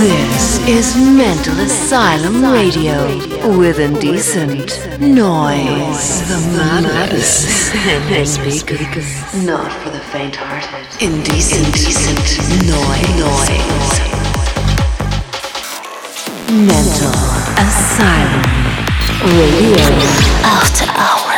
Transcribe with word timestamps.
This 0.00 0.66
is 0.66 0.96
Mental 0.96 1.60
Asylum 1.60 2.42
Radio 2.42 3.04
with 3.58 3.78
indecent 3.78 4.70
noise. 4.98 6.26
The 6.26 6.40
madness 6.56 7.74
in 7.74 8.08
the 8.08 8.24
speakers. 8.24 9.44
Not 9.44 9.70
for 9.70 9.90
the 9.90 10.00
faint-hearted. 10.00 11.02
Indecent, 11.02 11.66
indecent 11.66 12.16
noise. 12.64 13.12
noise. 13.20 14.00
Mental 16.48 17.12
Asylum 17.60 18.40
Radio. 19.36 19.84
After 20.48 20.86
Hours. 20.96 21.29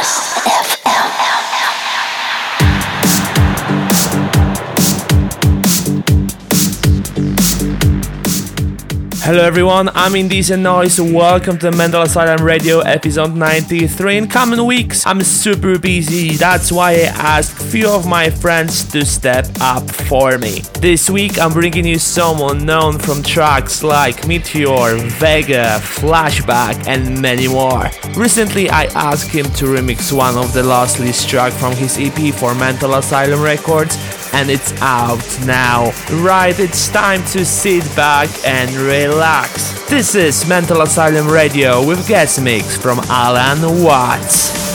Hello 9.25 9.41
everyone, 9.41 9.89
I'm 9.95 10.17
Indecent 10.17 10.65
Noise. 10.65 11.01
Welcome 11.01 11.57
to 11.59 11.71
the 11.71 11.77
Mental 11.77 12.03
Asylum 12.03 12.45
Radio 12.45 12.81
episode 12.81 13.37
93. 13.37 14.17
In 14.17 14.27
coming 14.27 14.67
weeks, 14.67 15.07
I'm 15.07 15.21
super 15.23 15.79
busy. 15.79 16.35
That's 16.35 16.73
why 16.73 16.95
I 16.95 17.37
asked 17.37 17.57
few 17.57 17.89
of 17.89 18.05
my 18.05 18.31
friends 18.31 18.83
to 18.91 19.07
step 19.07 19.47
up 19.61 19.89
for 19.89 20.39
me. 20.39 20.63
This 20.81 21.09
week, 21.09 21.39
I'm 21.39 21.53
bringing 21.53 21.87
you 21.87 22.01
someone 22.01 22.67
known 22.67 22.99
from 22.99 23.23
tracks 23.23 23.85
like 23.85 24.27
Meteor, 24.27 24.97
Vega, 24.97 25.79
Flashback, 25.79 26.89
and 26.89 27.23
many 27.23 27.47
more. 27.47 27.91
Recently, 28.17 28.71
I 28.71 28.87
asked 28.87 29.31
him 29.31 29.45
to 29.45 29.67
remix 29.67 30.11
one 30.11 30.37
of 30.37 30.53
the 30.53 30.65
Lost 30.65 30.99
List 30.99 31.29
track 31.29 31.53
from 31.53 31.77
his 31.77 31.97
EP 31.97 32.35
for 32.35 32.57
Mental 32.57 32.95
Asylum 32.95 33.41
Records 33.41 34.22
and 34.33 34.51
it's 34.51 34.73
out 34.81 35.23
now. 35.45 35.93
Right, 36.23 36.59
it's 36.59 36.89
time 36.89 37.25
to 37.27 37.45
sit 37.45 37.85
back 37.95 38.29
and 38.47 38.71
relax. 38.77 39.89
This 39.89 40.15
is 40.15 40.47
Mental 40.49 40.83
Asylum 40.83 41.29
Radio 41.29 41.87
with 41.87 42.09
guest 42.09 42.41
mix 42.41 42.77
from 42.77 42.99
Allen 43.09 43.83
Watts. 43.83 44.72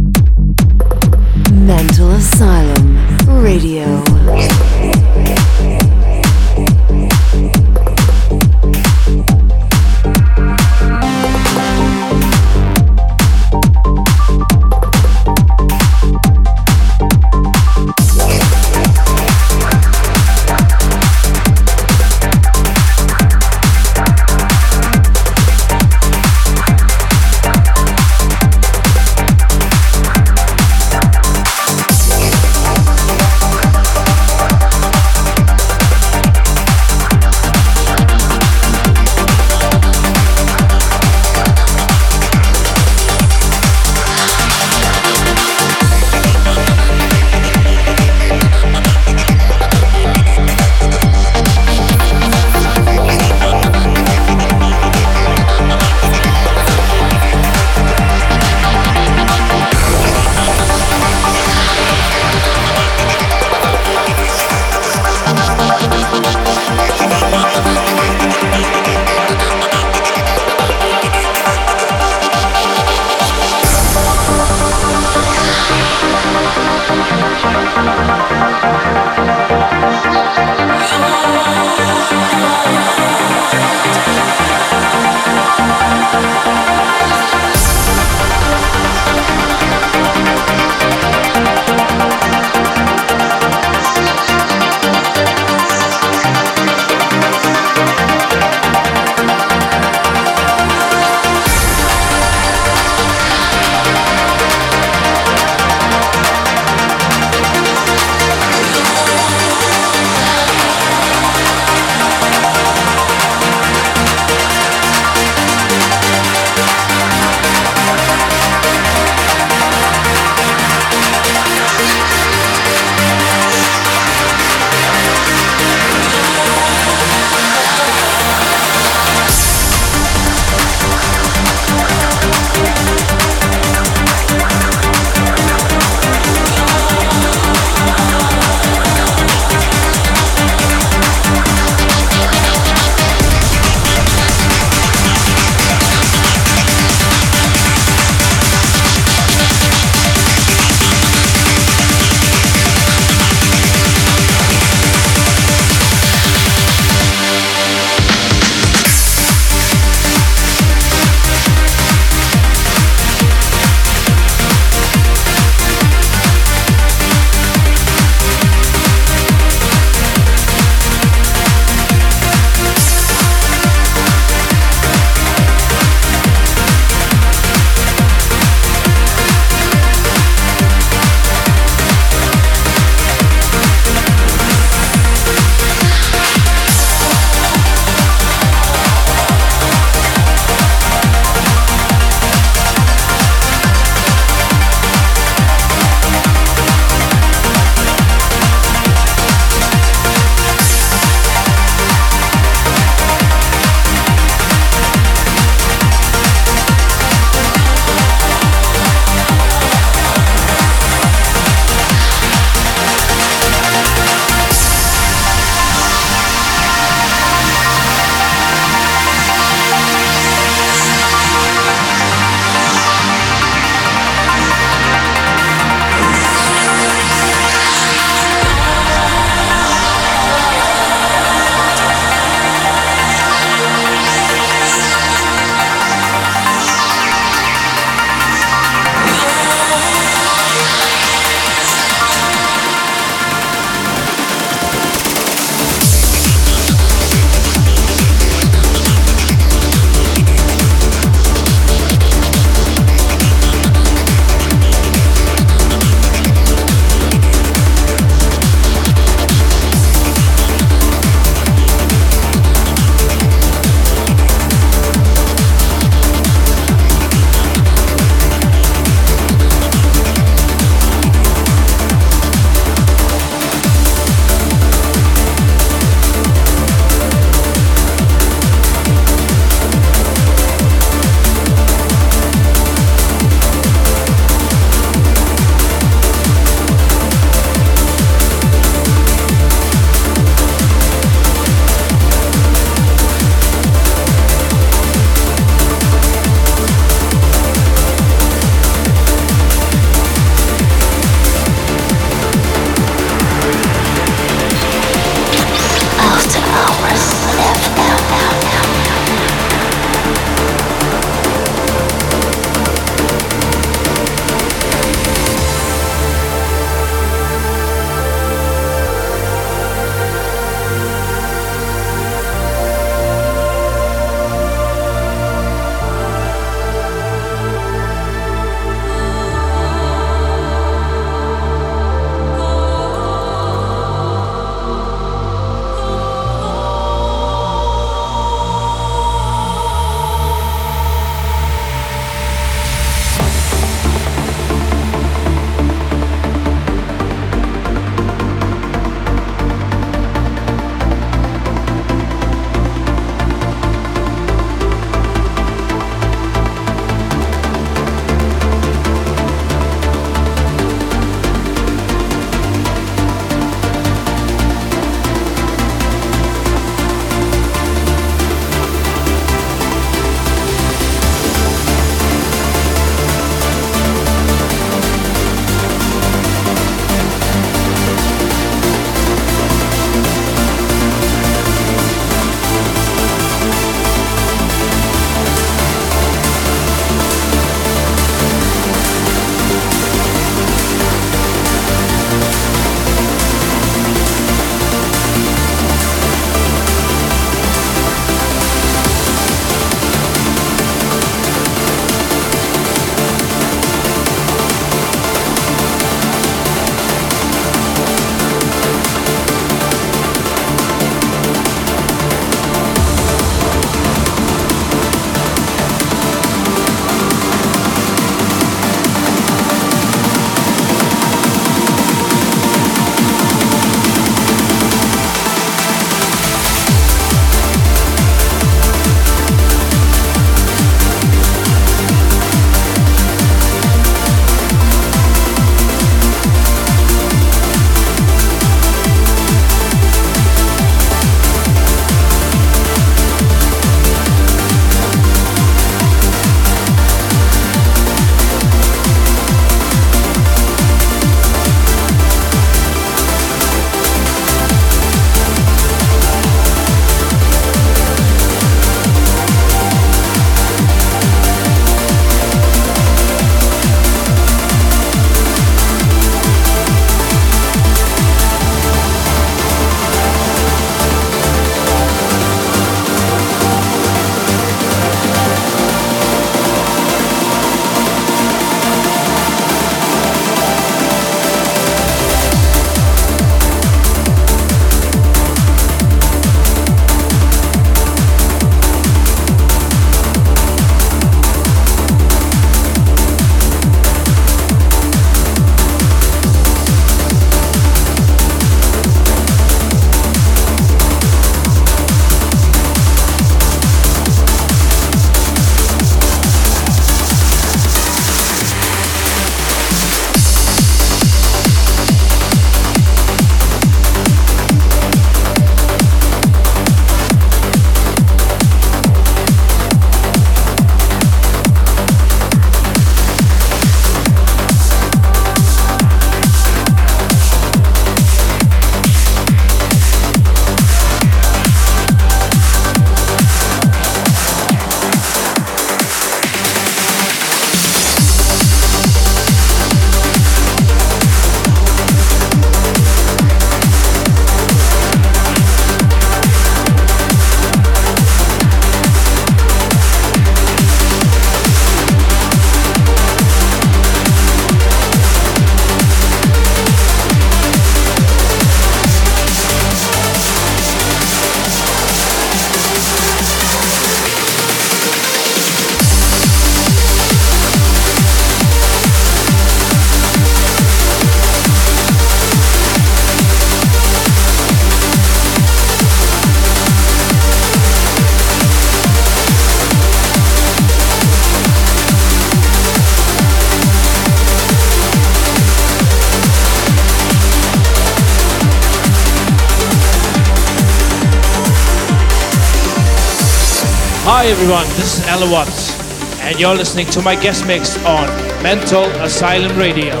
Hi 594.22 594.28
everyone, 594.28 594.68
this 594.76 595.00
is 595.00 595.06
Allen 595.08 595.32
Watts, 595.32 596.20
and 596.20 596.38
you're 596.38 596.54
listening 596.54 596.86
to 596.90 597.02
my 597.02 597.20
guest 597.20 597.44
mix 597.44 597.76
on 597.84 598.06
Mental 598.40 598.84
Asylum 599.02 599.58
Radio. 599.58 600.00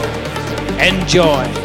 Enjoy. 0.78 1.61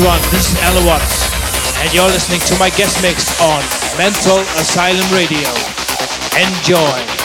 Everyone, 0.00 0.30
this 0.30 0.54
is 0.54 0.58
Allen 0.62 0.86
Watts, 0.86 1.28
and 1.76 1.92
you're 1.92 2.06
listening 2.06 2.40
to 2.46 2.58
my 2.58 2.70
guest 2.70 3.02
mix 3.02 3.38
on 3.38 3.60
Mental 3.98 4.38
Asylum 4.56 5.04
Radio. 5.12 5.52
Enjoy. 6.40 7.19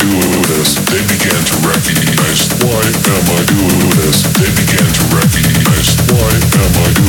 doing 0.00 0.42
this? 0.48 0.80
They 0.88 1.02
began 1.04 1.40
to 1.44 1.56
recognize. 1.60 2.48
Why 2.64 2.80
am 2.80 3.26
I 3.36 3.40
doing 3.52 3.90
this? 4.00 4.24
They 4.40 4.48
began 4.56 4.88
to 4.88 5.04
recognize. 5.12 5.88
Why 6.08 6.30
am 6.64 6.74
I 6.80 6.99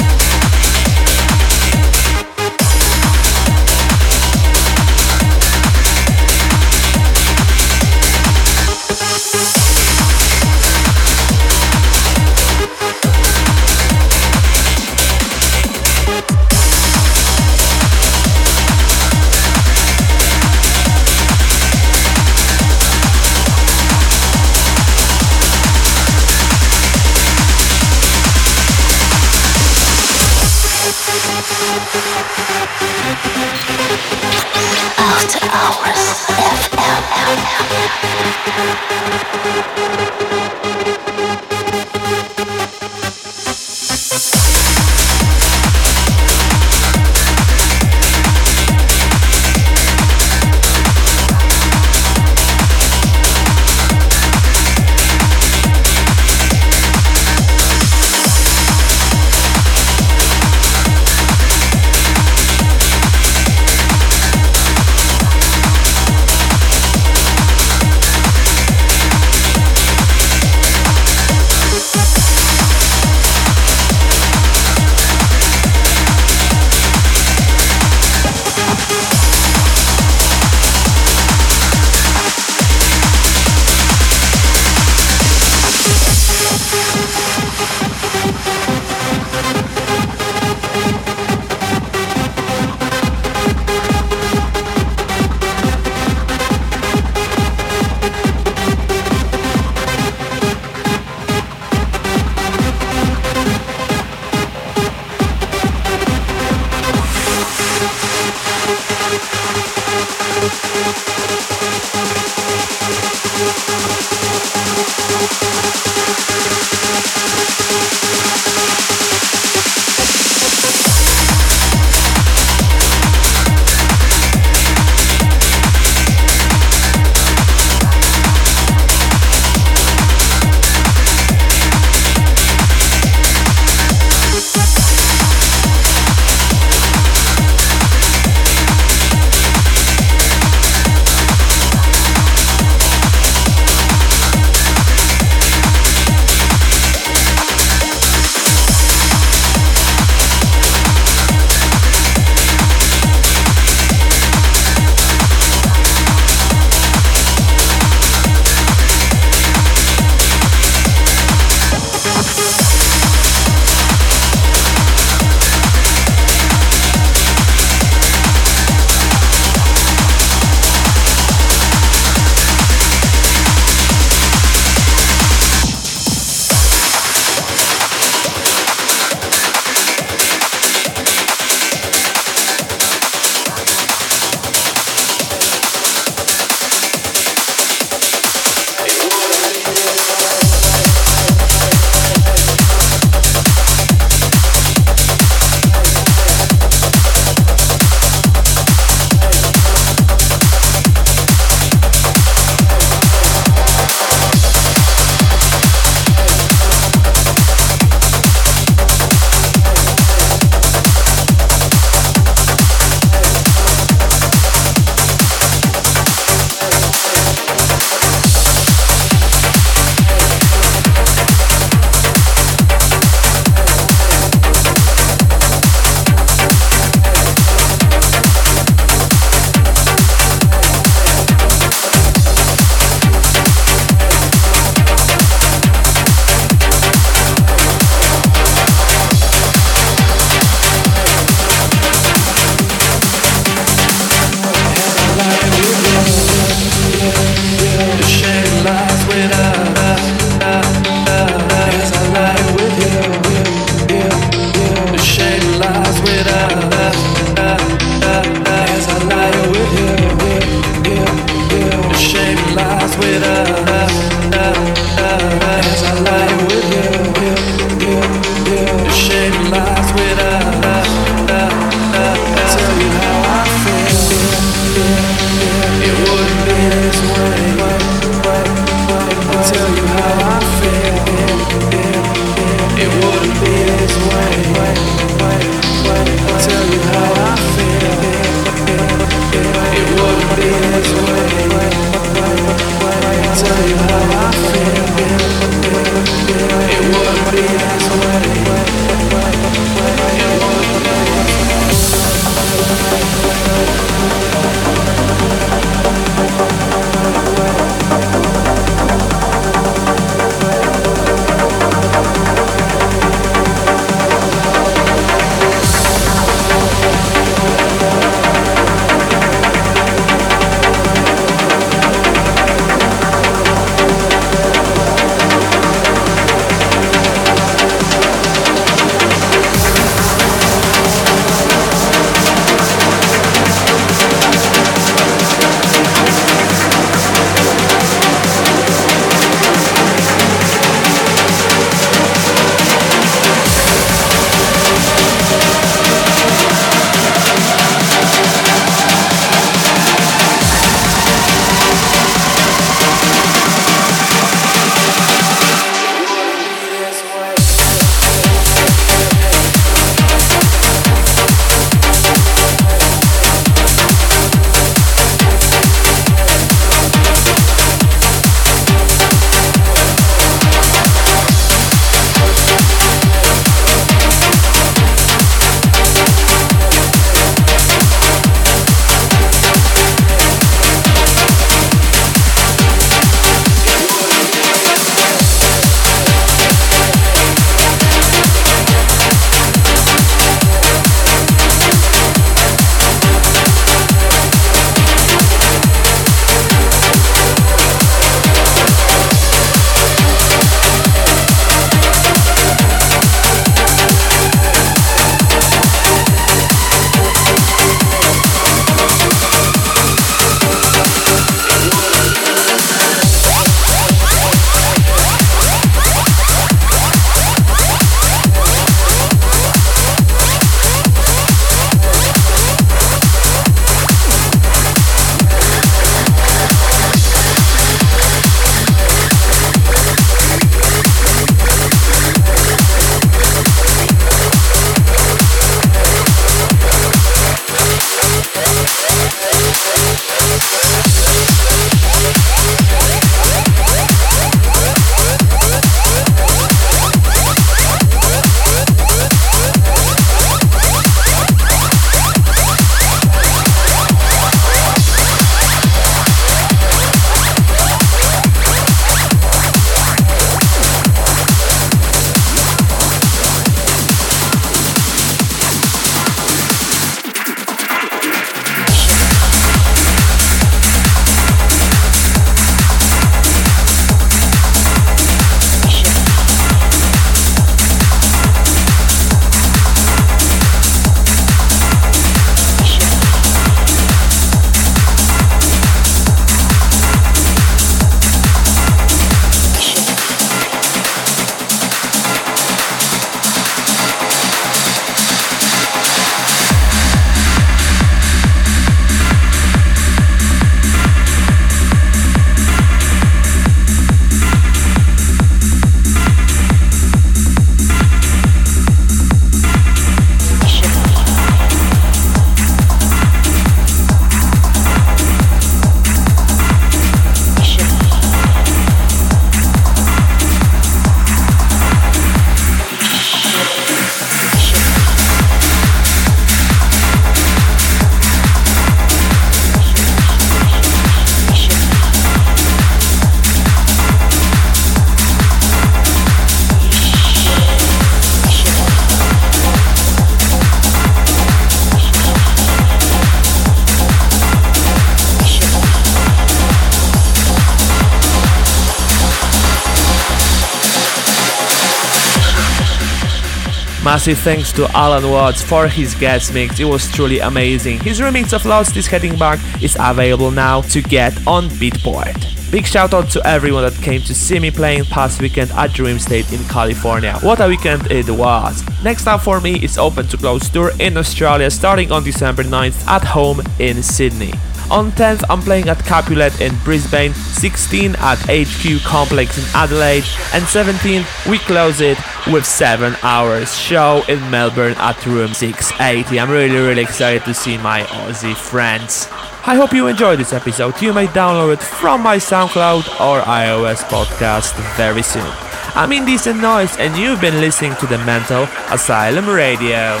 Massive 553.94 554.18
thanks 554.18 554.52
to 554.54 554.66
Allen 554.76 555.08
Watts 555.08 555.40
for 555.40 555.68
his 555.68 555.94
guest 555.94 556.34
mix, 556.34 556.58
it 556.58 556.64
was 556.64 556.90
truly 556.90 557.20
amazing. 557.20 557.78
His 557.78 558.00
remix 558.00 558.32
of 558.32 558.44
Lost 558.44 558.76
is 558.76 558.88
Heading 558.88 559.16
Back 559.16 559.38
is 559.62 559.76
available 559.78 560.32
now 560.32 560.62
to 560.62 560.82
get 560.82 561.12
on 561.28 561.44
Beatport. 561.60 562.50
Big 562.50 562.66
shout 562.66 562.92
out 562.92 563.08
to 563.10 563.24
everyone 563.24 563.62
that 563.62 563.80
came 563.84 564.00
to 564.00 564.12
see 564.12 564.40
me 564.40 564.50
playing 564.50 564.84
past 564.86 565.22
weekend 565.22 565.52
at 565.52 565.70
Dreamstate 565.70 566.32
in 566.32 566.44
California. 566.48 567.16
What 567.20 567.40
a 567.40 567.46
weekend 567.46 567.88
it 567.92 568.10
was! 568.10 568.64
Next 568.82 569.06
up 569.06 569.20
for 569.20 569.40
me 569.40 569.62
is 569.62 569.78
Open 569.78 570.08
to 570.08 570.16
Close 570.16 570.48
Tour 570.48 570.72
in 570.80 570.96
Australia 570.96 571.48
starting 571.48 571.92
on 571.92 572.02
December 572.02 572.42
9th 572.42 572.88
at 572.88 573.04
home 573.04 573.42
in 573.60 573.80
Sydney. 573.80 574.32
On 574.70 574.90
10th, 574.92 575.24
I'm 575.28 575.40
playing 575.40 575.68
at 575.68 575.84
Capulet 575.84 576.40
in 576.40 576.54
Brisbane, 576.64 577.12
16 577.12 577.96
at 577.98 578.18
HQ 578.26 578.82
Complex 578.82 579.38
in 579.38 579.44
Adelaide, 579.54 580.04
and 580.32 580.42
17th, 580.44 581.30
we 581.30 581.38
close 581.38 581.80
it 581.80 581.98
with 582.32 582.46
7 582.46 582.96
hours 583.02 583.56
show 583.56 584.02
in 584.08 584.18
Melbourne 584.30 584.74
at 584.78 585.04
Room 585.06 585.34
680. 585.34 586.18
I'm 586.18 586.30
really, 586.30 586.56
really 586.56 586.82
excited 586.82 587.24
to 587.24 587.34
see 587.34 587.58
my 587.58 587.82
Aussie 587.82 588.34
friends. 588.34 589.06
I 589.46 589.54
hope 589.54 589.74
you 589.74 589.86
enjoyed 589.86 590.18
this 590.18 590.32
episode. 590.32 590.80
You 590.80 590.94
may 590.94 591.06
download 591.08 591.52
it 591.52 591.62
from 591.62 592.02
my 592.02 592.16
SoundCloud 592.16 593.00
or 593.00 593.20
iOS 593.20 593.84
podcast 593.84 594.54
very 594.76 595.02
soon. 595.02 595.30
I'm 595.76 595.92
Indecent 595.92 596.40
Noise, 596.40 596.78
and 596.78 596.96
you've 596.96 597.20
been 597.20 597.40
listening 597.40 597.74
to 597.76 597.86
the 597.86 597.98
Mental 597.98 598.44
Asylum 598.70 599.28
Radio. 599.28 600.00